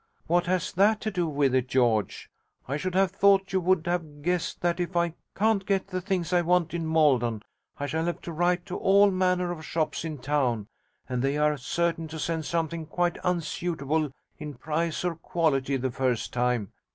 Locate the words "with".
1.27-1.53